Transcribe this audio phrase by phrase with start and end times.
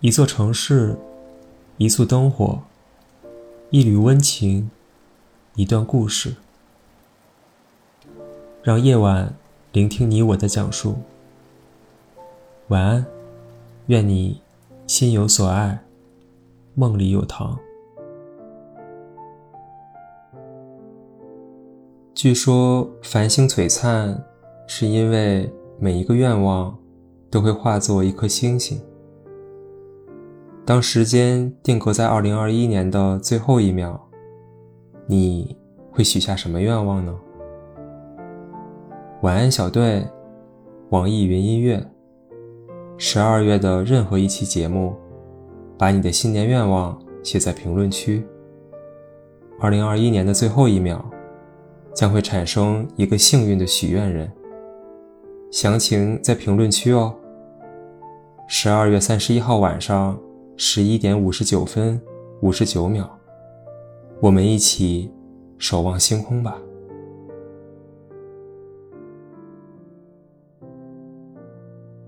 [0.00, 0.94] 一座城市，
[1.78, 2.60] 一簇灯火，
[3.70, 4.70] 一缕温情，
[5.54, 6.34] 一段故事。
[8.62, 9.34] 让夜晚
[9.72, 10.96] 聆听你我的讲述。
[12.68, 13.06] 晚安，
[13.86, 14.42] 愿你
[14.86, 15.82] 心有所爱，
[16.74, 17.58] 梦里有糖。
[22.14, 24.22] 据说繁星璀璨，
[24.66, 26.76] 是因为每一个愿望
[27.30, 28.78] 都会化作一颗星星。
[30.66, 33.96] 当时间定格在二零二一年的最后一秒，
[35.06, 35.56] 你
[35.92, 37.16] 会许下什么愿望呢？
[39.22, 40.04] 晚安，小队。
[40.90, 41.80] 网易云音乐。
[42.96, 44.96] 十二月的任何一期节目，
[45.78, 48.26] 把你的新年愿望写在评论区。
[49.60, 51.04] 二零二一年的最后一秒，
[51.94, 54.28] 将会产生一个幸运的许愿人。
[55.52, 57.14] 详情在评论区哦。
[58.48, 60.18] 十二月三十一号晚上。
[60.58, 62.00] 十一点五十九分
[62.40, 63.06] 五十九秒，
[64.22, 65.10] 我们一起
[65.58, 66.58] 守望星空吧。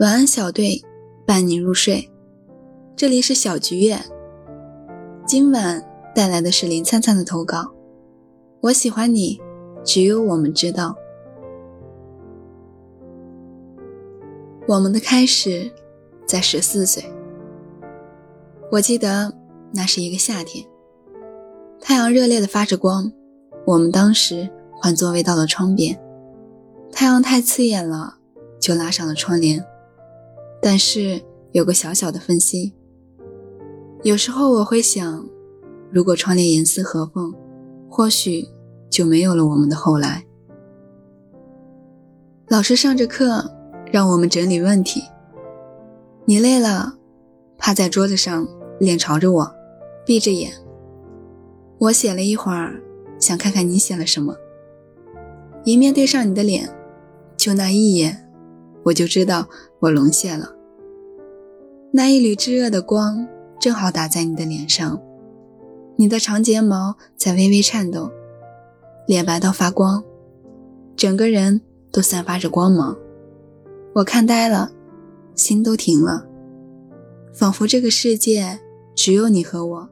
[0.00, 0.82] 晚安，小队，
[1.24, 2.10] 伴你入睡。
[2.96, 4.04] 这里是小菊院，
[5.24, 5.80] 今晚
[6.12, 7.72] 带来的是林灿灿的投稿。
[8.60, 9.40] 我喜欢你，
[9.84, 10.96] 只有我们知道。
[14.66, 15.70] 我们的开始
[16.26, 17.04] 在十四岁。
[18.72, 19.30] 我记得
[19.74, 20.66] 那是一个夏天，
[21.78, 23.12] 太阳热烈的发着光，
[23.66, 24.48] 我们当时
[24.80, 26.00] 换座位到了窗边。
[26.90, 28.14] 太阳太刺眼了，
[28.58, 29.62] 就拉上了窗帘，
[30.62, 31.20] 但是
[31.50, 32.72] 有个小小的分析。
[34.04, 35.28] 有时候我会想，
[35.90, 37.34] 如果窗帘严丝合缝，
[37.90, 38.48] 或许
[38.88, 40.24] 就没有了我们的后来。
[42.48, 43.54] 老师上着课，
[43.92, 45.02] 让我们整理问题。
[46.24, 46.94] 你累了，
[47.58, 48.48] 趴在桌子上。
[48.82, 49.54] 脸朝着我，
[50.04, 50.52] 闭着眼。
[51.78, 52.82] 我写了一会儿，
[53.20, 54.34] 想看看你写了什么。
[55.62, 56.68] 一面对上你的脸，
[57.36, 58.28] 就那一眼，
[58.82, 59.48] 我就知道
[59.78, 60.52] 我沦陷了。
[61.92, 63.24] 那一缕炙热的光
[63.60, 65.00] 正好打在你的脸上，
[65.94, 68.10] 你的长睫毛在微微颤抖，
[69.06, 70.02] 脸白到发光，
[70.96, 71.60] 整个人
[71.92, 72.98] 都散发着光芒。
[73.94, 74.72] 我看呆了，
[75.36, 76.26] 心都停了，
[77.32, 78.58] 仿佛这个世界。
[79.02, 79.88] 只有你和我。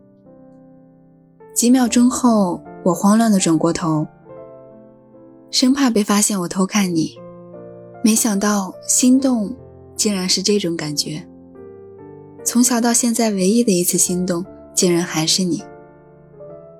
[1.52, 4.06] 几秒钟后，我慌乱地转过头，
[5.50, 7.18] 生怕被发现我偷看你。
[8.04, 9.52] 没想到心动
[9.96, 11.26] 竟然是这种感觉。
[12.44, 15.60] 从小到现在，唯一的一次心动，竟然还是你。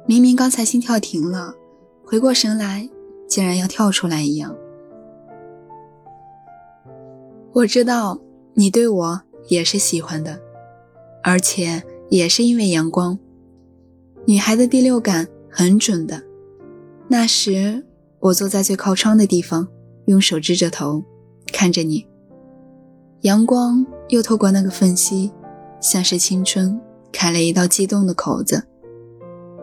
[0.06, 1.52] 明明刚才心跳停了，
[2.06, 2.88] 回过神来，
[3.26, 4.54] 竟然要跳出来一样。
[7.54, 8.20] 我知道
[8.54, 10.38] 你对我也是喜欢的，
[11.24, 11.82] 而且。
[12.10, 13.18] 也是因为阳光，
[14.26, 16.22] 女孩的第六感很准的。
[17.08, 17.84] 那时
[18.18, 19.68] 我坐在最靠窗的地方，
[20.06, 21.02] 用手支着头，
[21.52, 22.04] 看着你。
[23.22, 25.30] 阳光又透过那个缝隙，
[25.80, 26.80] 像是青春
[27.12, 28.64] 开了一道激动的口子。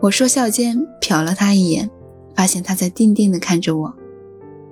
[0.00, 1.90] 我说笑间瞟了他一眼，
[2.34, 3.94] 发现他在定定地看着我。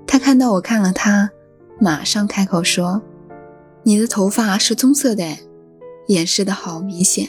[0.06, 1.30] 他看到我看了他，
[1.78, 3.02] 马上开口说
[3.84, 5.36] ：“你的头发是棕色的，
[6.08, 7.28] 掩饰的好明显。”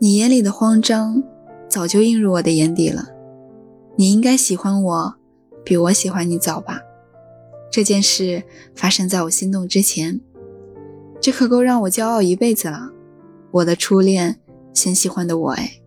[0.00, 1.22] 你眼里的慌张，
[1.68, 3.08] 早就映入我的眼底了。
[3.96, 5.14] 你应该喜欢我，
[5.64, 6.80] 比我喜欢你早吧？
[7.70, 8.42] 这件事
[8.74, 10.20] 发生在我心动之前，
[11.20, 12.90] 这可够让我骄傲一辈子了。
[13.52, 14.40] 我的初恋
[14.72, 15.80] 先喜欢的我，哎。